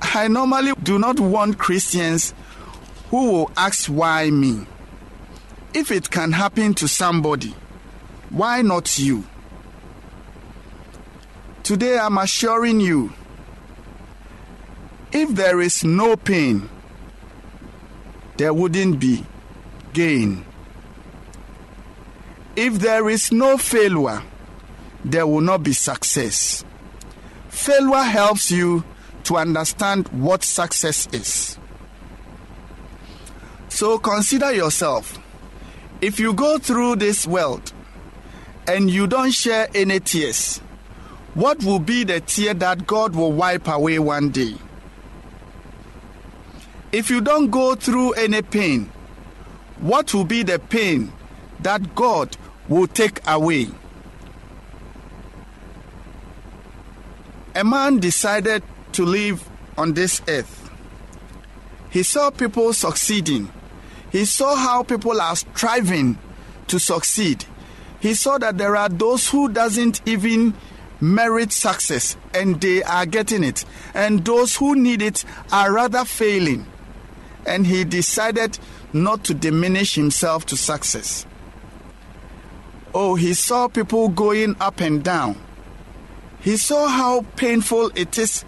I 0.03 0.29
normally 0.29 0.73
do 0.83 0.99
not 0.99 1.21
want 1.21 1.59
Christians 1.59 2.35
who 3.11 3.31
will 3.31 3.51
ask 3.57 3.87
why 3.89 4.31
me. 4.31 4.67
If 5.73 5.91
it 5.91 6.11
can 6.11 6.33
happen 6.33 6.75
to 6.75 6.89
somebody, 6.89 7.55
why 8.31 8.63
not 8.63 8.99
you? 8.99 9.25
Today 11.65 11.97
I'm 11.99 12.19
assuring 12.19 12.79
you 12.79 13.11
if 15.13 15.31
there 15.31 15.63
is 15.63 15.83
no 15.83 16.15
pain, 16.15 16.69
there 18.37 18.53
wouldn't 18.53 19.01
be 19.01 19.25
gain. 19.95 20.45
If 22.55 22.75
there 22.81 23.09
is 23.09 23.33
no 23.33 23.57
failure, 23.57 24.23
there 25.07 25.27
will 25.27 25.41
not 25.41 25.63
be 25.63 25.73
success. 25.73 26.67
Failure 27.49 28.03
helps 28.03 28.51
you 28.51 28.85
to 29.23 29.39
understand 29.39 30.09
what 30.09 30.45
success 30.45 31.09
is. 31.15 31.57
So 33.71 33.99
consider 33.99 34.53
yourself. 34.53 35.19
If 36.03 36.21
you 36.21 36.35
go 36.35 36.59
through 36.59 36.97
this 36.97 37.27
world 37.27 37.73
and 38.69 38.91
you 38.91 39.07
don't 39.07 39.31
share 39.31 39.69
any 39.75 40.01
tears, 40.01 40.61
what 41.35 41.63
will 41.65 41.79
be 41.79 42.05
the 42.05 42.21
tear 42.21 42.55
that 42.55 42.87
God 42.87 43.15
will 43.15 43.33
wipe 43.33 43.69
away 43.69 43.99
one 43.99 44.31
day? 44.31 44.55
If 46.93 47.11
you 47.11 47.21
don't 47.21 47.51
go 47.51 47.75
through 47.75 48.13
any 48.13 48.41
pain, 48.43 48.91
what 49.81 50.15
will 50.15 50.25
be 50.25 50.43
the 50.45 50.59
pain 50.59 51.13
that 51.61 51.95
God 51.95 52.37
will 52.69 52.87
take 52.87 53.21
away. 53.27 53.69
A 57.55 57.65
man 57.65 57.99
decided 57.99 58.63
to 58.93 59.05
live 59.05 59.49
on 59.77 59.95
this 59.95 60.23
earth. 60.29 60.71
He 61.91 62.03
saw 62.03 62.31
people 62.31 62.73
succeeding. 62.73 63.51
He 64.11 64.25
saw 64.25 64.57
how 64.57 64.83
people 64.83 65.21
are 65.21 65.37
striving 65.37 66.19
to 66.69 66.79
succeed. 66.79 67.45
He 68.01 68.15
saw 68.15 68.39
that 68.39 68.59
there 68.59 68.77
are 68.77 68.89
those 68.89 69.29
who 69.29 69.49
doesn't 69.49 70.01
even 70.07 70.55
merit 71.01 71.53
success 71.53 72.17
and 72.33 72.61
they 72.61 72.83
are 72.83 73.07
getting 73.07 73.45
it 73.45 73.65
and 73.95 74.25
those 74.25 74.57
who 74.57 74.75
need 74.75 75.03
it 75.03 75.25
are 75.53 75.73
rather 75.73 76.05
failing. 76.05 76.67
And 77.47 77.67
he 77.67 77.85
decided 77.85 78.59
not 78.93 79.25
to 79.25 79.35
diminish 79.35 79.95
himself 79.95 80.47
to 80.47 80.57
success. 80.57 81.27
Oh, 82.95 83.17
he 83.17 83.35
saw 83.35 83.69
people 83.69 84.09
going 84.09 84.57
up 84.61 84.81
and 84.81 85.03
down. 85.03 85.37
He 86.41 86.57
saw 86.57 86.87
how 86.87 87.23
painful 87.37 87.91
it 87.97 88.17
is 88.19 88.45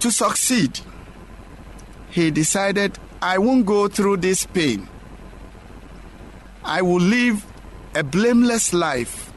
to 0.00 0.12
succeed. 0.12 0.80
He 2.10 2.30
decided, 2.30 2.98
I 3.20 3.38
won't 3.38 3.66
go 3.66 3.88
through 3.88 4.18
this 4.18 4.46
pain. 4.46 4.88
I 6.62 6.82
will 6.82 7.00
live 7.00 7.44
a 7.94 8.04
blameless 8.04 8.72
life. 8.72 9.33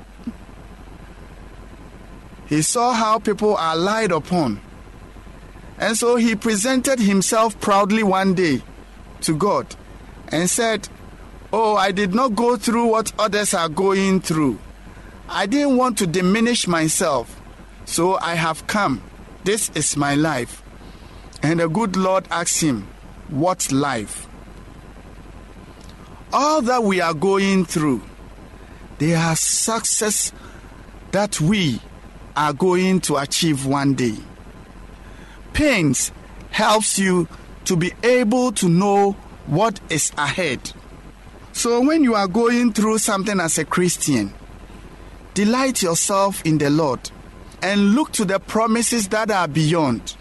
He 2.47 2.61
saw 2.61 2.93
how 2.93 3.19
people 3.19 3.55
are 3.55 3.75
lied 3.75 4.11
upon. 4.11 4.61
And 5.77 5.95
so 5.97 6.15
he 6.15 6.35
presented 6.35 6.99
himself 6.99 7.59
proudly 7.59 8.03
one 8.03 8.33
day 8.33 8.63
to 9.21 9.35
God 9.35 9.75
and 10.29 10.49
said, 10.49 10.89
Oh, 11.51 11.75
I 11.75 11.91
did 11.91 12.13
not 12.13 12.35
go 12.35 12.57
through 12.57 12.87
what 12.87 13.13
others 13.19 13.53
are 13.53 13.69
going 13.69 14.21
through. 14.21 14.59
I 15.29 15.45
didn't 15.45 15.77
want 15.77 15.97
to 15.99 16.07
diminish 16.07 16.67
myself, 16.67 17.39
so 17.85 18.15
I 18.15 18.35
have 18.35 18.65
come. 18.67 19.01
This 19.43 19.69
is 19.75 19.95
my 19.95 20.15
life. 20.15 20.63
And 21.43 21.59
the 21.59 21.67
good 21.67 21.95
Lord 21.95 22.27
asked 22.31 22.61
him, 22.61 22.87
What 23.29 23.71
life? 23.71 24.27
All 26.33 26.61
that 26.61 26.83
we 26.83 26.99
are 27.01 27.13
going 27.13 27.65
through, 27.65 28.01
they 28.97 29.15
are 29.15 29.35
success 29.35 30.31
that 31.11 31.39
we 31.39 31.79
are 32.37 32.53
going 32.53 33.01
to 33.01 33.17
achieve 33.17 33.65
one 33.65 33.95
day. 33.95 34.15
Pains 35.53 36.11
helps 36.51 36.99
you 36.99 37.27
to 37.65 37.75
be 37.75 37.91
able 38.03 38.51
to 38.53 38.69
know 38.69 39.13
what 39.47 39.79
is 39.89 40.11
ahead. 40.17 40.71
So 41.51 41.81
when 41.81 42.03
you 42.03 42.13
are 42.13 42.27
going 42.27 42.73
through 42.73 42.99
something 42.99 43.39
as 43.39 43.57
a 43.57 43.65
Christian, 43.65 44.33
delight 45.33 45.81
yourself 45.81 46.45
in 46.45 46.59
the 46.59 46.69
Lord 46.69 47.09
and 47.63 47.95
look 47.95 48.11
to 48.13 48.25
the 48.25 48.39
promises 48.39 49.07
that 49.07 49.31
are 49.31 49.47
beyond. 49.47 50.15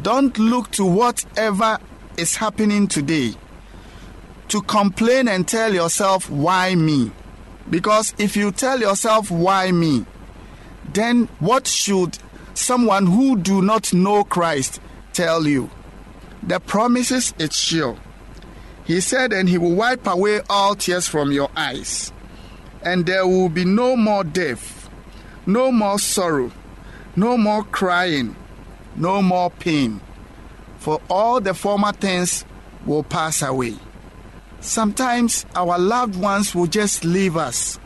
Don't 0.00 0.38
look 0.38 0.70
to 0.72 0.86
whatever 0.86 1.78
is 2.16 2.36
happening 2.36 2.88
today 2.88 3.34
to 4.48 4.62
complain 4.62 5.28
and 5.28 5.46
tell 5.46 5.74
yourself, 5.74 6.30
why 6.30 6.74
me? 6.74 7.12
Because 7.68 8.14
if 8.18 8.36
you 8.36 8.50
tell 8.52 8.80
yourself, 8.80 9.30
why 9.30 9.70
me? 9.70 10.06
Then 10.92 11.28
what 11.38 11.66
should 11.66 12.18
someone 12.54 13.06
who 13.06 13.36
do 13.36 13.62
not 13.62 13.92
know 13.92 14.24
Christ 14.24 14.80
tell 15.12 15.46
you? 15.46 15.70
The 16.42 16.60
promises 16.60 17.34
is 17.38 17.56
sure. 17.56 17.98
He 18.84 19.00
said, 19.00 19.32
And 19.32 19.48
he 19.48 19.58
will 19.58 19.74
wipe 19.74 20.06
away 20.06 20.40
all 20.48 20.74
tears 20.74 21.06
from 21.06 21.30
your 21.30 21.50
eyes, 21.56 22.12
and 22.82 23.04
there 23.04 23.26
will 23.26 23.50
be 23.50 23.64
no 23.64 23.96
more 23.96 24.24
death, 24.24 24.88
no 25.46 25.70
more 25.70 25.98
sorrow, 25.98 26.50
no 27.14 27.36
more 27.36 27.64
crying, 27.64 28.34
no 28.96 29.20
more 29.20 29.50
pain, 29.50 30.00
for 30.78 31.00
all 31.10 31.40
the 31.40 31.52
former 31.52 31.92
things 31.92 32.46
will 32.86 33.02
pass 33.02 33.42
away. 33.42 33.76
Sometimes 34.60 35.44
our 35.54 35.78
loved 35.78 36.16
ones 36.16 36.54
will 36.54 36.66
just 36.66 37.04
leave 37.04 37.36
us. 37.36 37.78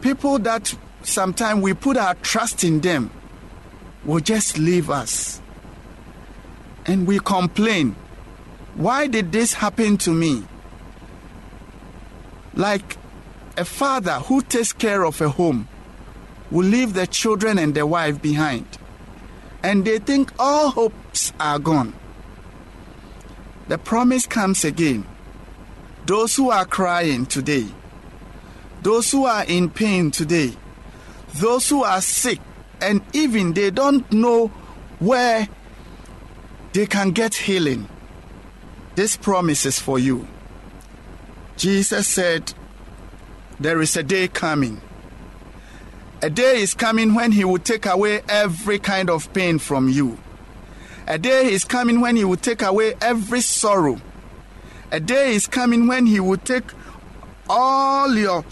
People 0.00 0.38
that 0.38 0.74
sometimes 1.10 1.62
we 1.62 1.74
put 1.74 1.96
our 1.96 2.14
trust 2.16 2.64
in 2.64 2.80
them 2.80 3.10
will 4.04 4.20
just 4.20 4.58
leave 4.58 4.90
us. 4.90 5.40
And 6.86 7.06
we 7.06 7.18
complain, 7.18 7.94
why 8.74 9.06
did 9.06 9.32
this 9.32 9.52
happen 9.52 9.98
to 9.98 10.10
me? 10.10 10.44
Like 12.54 12.96
a 13.56 13.64
father 13.64 14.14
who 14.20 14.40
takes 14.40 14.72
care 14.72 15.04
of 15.04 15.20
a 15.20 15.28
home 15.28 15.68
will 16.50 16.66
leave 16.66 16.94
the 16.94 17.06
children 17.06 17.58
and 17.58 17.74
the 17.74 17.86
wife 17.86 18.20
behind. 18.22 18.66
And 19.62 19.84
they 19.84 19.98
think 19.98 20.32
all 20.38 20.70
hopes 20.70 21.32
are 21.38 21.58
gone. 21.58 21.92
The 23.68 23.78
promise 23.78 24.26
comes 24.26 24.64
again. 24.64 25.06
Those 26.06 26.34
who 26.34 26.50
are 26.50 26.64
crying 26.64 27.26
today, 27.26 27.66
those 28.82 29.12
who 29.12 29.26
are 29.26 29.44
in 29.44 29.70
pain 29.70 30.10
today, 30.10 30.56
those 31.34 31.68
who 31.68 31.84
are 31.84 32.00
sick, 32.00 32.40
and 32.80 33.02
even 33.12 33.52
they 33.52 33.70
don't 33.70 34.10
know 34.12 34.48
where 34.98 35.48
they 36.72 36.86
can 36.86 37.10
get 37.10 37.34
healing. 37.34 37.88
This 38.94 39.16
promise 39.16 39.66
is 39.66 39.78
for 39.78 39.98
you. 39.98 40.26
Jesus 41.56 42.06
said, 42.08 42.52
There 43.58 43.80
is 43.80 43.96
a 43.96 44.02
day 44.02 44.28
coming. 44.28 44.80
A 46.22 46.28
day 46.28 46.60
is 46.60 46.74
coming 46.74 47.14
when 47.14 47.32
He 47.32 47.44
will 47.44 47.58
take 47.58 47.86
away 47.86 48.22
every 48.28 48.78
kind 48.78 49.08
of 49.08 49.32
pain 49.32 49.58
from 49.58 49.88
you. 49.88 50.18
A 51.06 51.18
day 51.18 51.52
is 51.52 51.64
coming 51.64 52.00
when 52.00 52.16
He 52.16 52.24
will 52.24 52.36
take 52.36 52.62
away 52.62 52.94
every 53.00 53.40
sorrow. 53.40 54.00
A 54.92 55.00
day 55.00 55.34
is 55.34 55.46
coming 55.46 55.86
when 55.86 56.06
He 56.06 56.20
will 56.20 56.36
take 56.36 56.64
all 57.48 58.14
your 58.14 58.44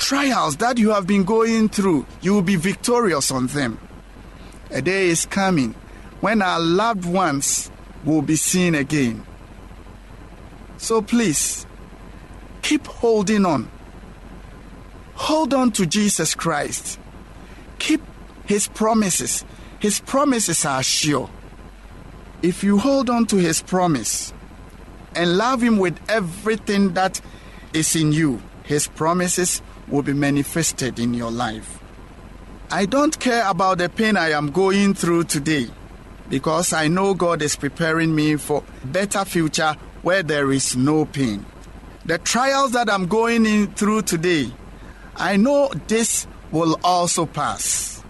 trials 0.00 0.56
that 0.56 0.78
you 0.78 0.90
have 0.90 1.06
been 1.06 1.24
going 1.24 1.68
through, 1.68 2.06
you 2.22 2.32
will 2.32 2.42
be 2.42 2.56
victorious 2.56 3.30
on 3.30 3.46
them. 3.48 3.78
A 4.70 4.82
day 4.82 5.08
is 5.08 5.26
coming 5.26 5.74
when 6.20 6.42
our 6.42 6.58
loved 6.58 7.04
ones 7.04 7.70
will 8.04 8.22
be 8.22 8.36
seen 8.36 8.74
again. 8.74 9.24
So 10.78 11.02
please, 11.02 11.66
keep 12.62 12.86
holding 12.86 13.44
on. 13.44 13.70
Hold 15.14 15.52
on 15.52 15.70
to 15.72 15.86
Jesus 15.86 16.34
Christ. 16.34 16.98
Keep 17.78 18.00
His 18.46 18.68
promises. 18.68 19.44
His 19.78 20.00
promises 20.00 20.64
are 20.64 20.82
sure. 20.82 21.28
If 22.42 22.64
you 22.64 22.78
hold 22.78 23.10
on 23.10 23.26
to 23.26 23.36
His 23.36 23.60
promise 23.60 24.32
and 25.14 25.36
love 25.36 25.62
Him 25.62 25.76
with 25.76 25.98
everything 26.08 26.94
that 26.94 27.20
is 27.74 27.94
in 27.94 28.12
you, 28.12 28.40
His 28.64 28.88
promises 28.88 29.60
will 29.90 30.02
be 30.02 30.12
manifested 30.12 30.98
in 30.98 31.14
your 31.14 31.30
life. 31.30 31.80
I 32.70 32.86
don't 32.86 33.18
care 33.18 33.48
about 33.48 33.78
the 33.78 33.88
pain 33.88 34.16
I 34.16 34.30
am 34.30 34.50
going 34.52 34.94
through 34.94 35.24
today 35.24 35.66
because 36.28 36.72
I 36.72 36.86
know 36.86 37.14
God 37.14 37.42
is 37.42 37.56
preparing 37.56 38.14
me 38.14 38.36
for 38.36 38.62
a 38.82 38.86
better 38.86 39.24
future 39.24 39.74
where 40.02 40.22
there 40.22 40.52
is 40.52 40.76
no 40.76 41.04
pain. 41.04 41.44
The 42.04 42.18
trials 42.18 42.72
that 42.72 42.88
I'm 42.88 43.06
going 43.06 43.44
in 43.44 43.74
through 43.74 44.02
today, 44.02 44.52
I 45.16 45.36
know 45.36 45.70
this 45.88 46.26
will 46.52 46.78
also 46.84 47.26
pass. 47.26 48.02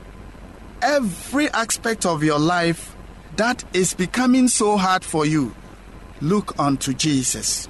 Every 0.82 1.48
aspect 1.50 2.06
of 2.06 2.22
your 2.22 2.38
life 2.38 2.94
that 3.36 3.64
is 3.74 3.94
becoming 3.94 4.48
so 4.48 4.76
hard 4.76 5.04
for 5.04 5.24
you, 5.24 5.54
look 6.20 6.58
unto 6.58 6.92
Jesus. 6.92 7.66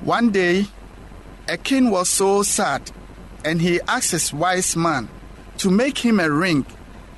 One 0.00 0.30
day, 0.30 0.66
a 1.48 1.56
king 1.56 1.90
was 1.90 2.08
so 2.10 2.42
sad 2.42 2.90
and 3.44 3.60
he 3.60 3.80
asked 3.82 4.12
his 4.12 4.32
wise 4.32 4.74
man 4.74 5.08
to 5.58 5.70
make 5.70 5.98
him 5.98 6.18
a 6.18 6.30
ring 6.30 6.66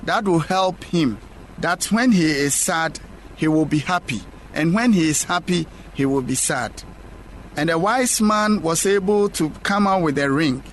that 0.03 0.25
will 0.25 0.39
help 0.39 0.83
him 0.83 1.17
that 1.57 1.85
when 1.85 2.11
he 2.11 2.25
is 2.25 2.53
sad 2.53 2.99
he 3.35 3.47
will 3.47 3.65
be 3.65 3.79
happy 3.79 4.21
and 4.53 4.73
when 4.73 4.93
he 4.93 5.09
is 5.09 5.23
happy 5.23 5.67
he 5.93 6.05
will 6.05 6.21
be 6.21 6.35
sad. 6.35 6.83
And 7.55 7.69
the 7.69 7.79
wise 7.79 8.21
man 8.21 8.61
was 8.61 8.85
able 8.85 9.29
to 9.29 9.49
come 9.63 9.87
out 9.87 10.03
with 10.03 10.19
a 10.19 10.29
ring 10.29 10.63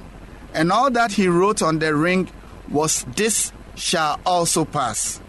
and 0.52 0.70
all 0.70 0.90
that 0.90 1.12
he 1.12 1.28
wrote 1.28 1.62
on 1.62 1.78
the 1.78 1.94
ring 1.94 2.28
was 2.68 3.04
this 3.16 3.52
shall 3.76 4.20
also 4.26 4.64
pass. 4.64 5.20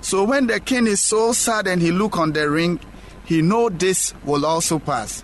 So 0.00 0.24
when 0.24 0.46
the 0.46 0.60
king 0.60 0.86
is 0.86 1.02
so 1.02 1.32
sad 1.32 1.66
and 1.66 1.80
he 1.80 1.90
look 1.92 2.16
on 2.16 2.32
the 2.32 2.48
ring 2.50 2.80
he 3.24 3.42
know 3.42 3.68
this 3.68 4.14
will 4.24 4.46
also 4.46 4.78
pass. 4.78 5.22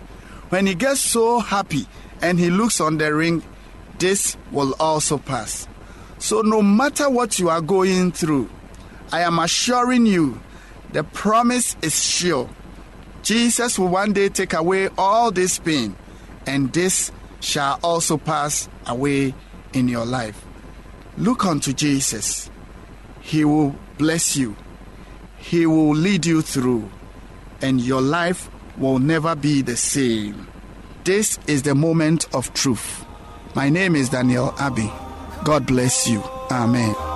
When 0.49 0.67
he 0.67 0.75
gets 0.75 0.99
so 0.99 1.39
happy 1.39 1.87
and 2.21 2.37
he 2.37 2.49
looks 2.49 2.79
on 2.81 2.97
the 2.97 3.13
ring 3.13 3.41
this 3.99 4.37
will 4.51 4.75
also 4.79 5.17
pass. 5.17 5.67
So, 6.19 6.41
no 6.41 6.61
matter 6.61 7.09
what 7.09 7.39
you 7.39 7.49
are 7.49 7.61
going 7.61 8.11
through, 8.11 8.49
I 9.11 9.21
am 9.21 9.39
assuring 9.39 10.05
you 10.05 10.41
the 10.91 11.03
promise 11.03 11.75
is 11.81 12.03
sure. 12.03 12.49
Jesus 13.23 13.79
will 13.79 13.87
one 13.87 14.13
day 14.13 14.29
take 14.29 14.53
away 14.53 14.89
all 14.97 15.31
this 15.31 15.59
pain, 15.59 15.95
and 16.45 16.71
this 16.71 17.11
shall 17.39 17.79
also 17.83 18.17
pass 18.17 18.69
away 18.85 19.33
in 19.73 19.87
your 19.87 20.05
life. 20.05 20.45
Look 21.17 21.45
unto 21.45 21.73
Jesus. 21.73 22.49
He 23.21 23.45
will 23.45 23.75
bless 23.97 24.35
you, 24.35 24.55
He 25.37 25.65
will 25.65 25.95
lead 25.95 26.25
you 26.25 26.41
through, 26.41 26.89
and 27.61 27.81
your 27.81 28.01
life 28.01 28.49
will 28.77 28.99
never 28.99 29.35
be 29.35 29.61
the 29.61 29.77
same. 29.77 30.47
This 31.03 31.39
is 31.47 31.63
the 31.63 31.75
moment 31.75 32.27
of 32.33 32.53
truth. 32.53 33.05
My 33.55 33.69
name 33.69 33.95
is 33.95 34.09
Daniel 34.09 34.51
Abbey. 34.57 34.91
God 35.43 35.67
bless 35.67 36.07
you. 36.07 36.23
Amen. 36.49 37.12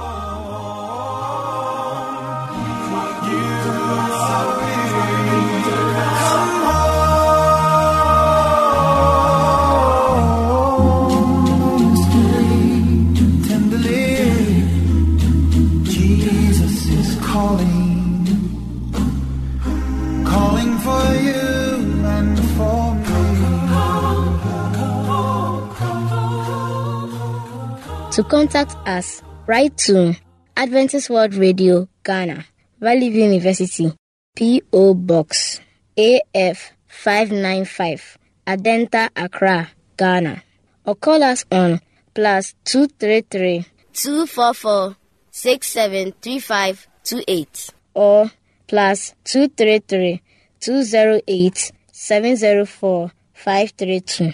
To 28.17 28.23
contact 28.23 28.73
us, 28.87 29.21
write 29.45 29.77
to 29.85 30.15
Adventist 30.55 31.11
World 31.11 31.35
Radio, 31.35 31.87
Ghana, 32.03 32.45
Valley 32.79 33.11
View 33.11 33.25
University, 33.25 33.93
P.O. 34.35 34.95
Box, 34.95 35.59
AF 35.95 36.71
595, 36.87 38.17
Adenta, 38.47 39.09
Accra, 39.15 39.69
Ghana. 39.97 40.41
Or 40.83 40.95
call 40.95 41.21
us 41.21 41.45
on 41.51 41.79
plus 42.15 42.55
233 42.65 43.65
244 43.93 44.95
673528 45.29 47.69
or 47.93 48.31
plus 48.67 49.13
233 49.25 50.23
208 50.59 51.71
704 51.91 53.11
532 53.33 54.33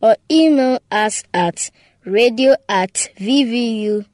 or 0.00 0.16
email 0.30 0.78
us 0.90 1.22
at 1.34 1.70
radio 2.04 2.56
at 2.68 3.08
vvu.edu.gh. 3.18 4.04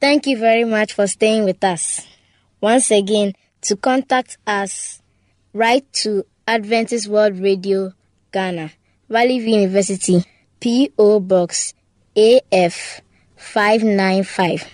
Thank 0.00 0.26
you 0.26 0.38
very 0.38 0.64
much 0.64 0.92
for 0.92 1.06
staying 1.06 1.44
with 1.44 1.64
us. 1.64 2.06
Once 2.60 2.90
again, 2.90 3.34
to 3.62 3.76
contact 3.76 4.38
us, 4.46 5.02
write 5.52 5.90
to 5.92 6.24
Adventist 6.46 7.08
World 7.08 7.40
Radio, 7.40 7.92
Ghana, 8.32 8.72
Valley 9.08 9.40
View 9.40 9.56
University, 9.56 10.24
P.O. 10.60 11.20
Box 11.20 11.74
AF 12.14 13.00
595, 13.36 14.64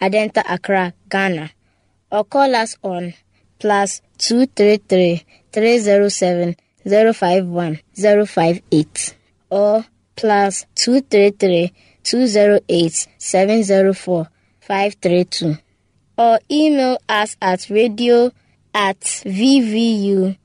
Adenta 0.00 0.42
Accra, 0.48 0.94
Ghana, 1.08 1.50
or 2.10 2.24
call 2.24 2.54
us 2.54 2.76
on 2.82 3.14
plus 3.58 4.00
233 4.18 5.24
307 5.52 6.56
051 6.86 7.80
058 7.94 9.14
or 9.50 9.84
plus 10.16 10.66
233 10.74 11.72
208 12.02 13.08
704 13.18 14.28
532 14.60 15.56
or 16.16 16.38
email 16.50 16.98
us 17.08 17.36
at 17.40 17.70
radio 17.70 18.30
at 18.74 19.00
vvu.edu.gh. 19.00 20.36